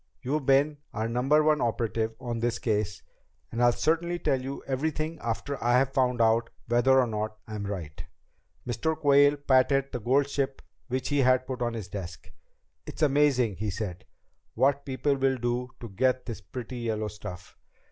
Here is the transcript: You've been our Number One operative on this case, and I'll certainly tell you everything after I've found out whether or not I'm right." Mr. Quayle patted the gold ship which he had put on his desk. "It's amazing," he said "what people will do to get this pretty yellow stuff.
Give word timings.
You've 0.23 0.47
been 0.47 0.77
our 0.95 1.07
Number 1.07 1.43
One 1.43 1.61
operative 1.61 2.15
on 2.19 2.39
this 2.39 2.57
case, 2.57 3.03
and 3.51 3.61
I'll 3.61 3.71
certainly 3.71 4.17
tell 4.17 4.41
you 4.41 4.63
everything 4.65 5.19
after 5.21 5.63
I've 5.63 5.93
found 5.93 6.19
out 6.19 6.49
whether 6.67 6.99
or 6.99 7.05
not 7.05 7.37
I'm 7.47 7.67
right." 7.67 8.03
Mr. 8.65 8.97
Quayle 8.99 9.35
patted 9.37 9.91
the 9.91 9.99
gold 9.99 10.27
ship 10.27 10.63
which 10.87 11.09
he 11.09 11.19
had 11.19 11.45
put 11.45 11.61
on 11.61 11.75
his 11.75 11.87
desk. 11.87 12.31
"It's 12.87 13.03
amazing," 13.03 13.57
he 13.57 13.69
said 13.69 14.05
"what 14.55 14.87
people 14.87 15.17
will 15.17 15.37
do 15.37 15.69
to 15.79 15.89
get 15.89 16.25
this 16.25 16.41
pretty 16.41 16.79
yellow 16.79 17.07
stuff. 17.07 17.55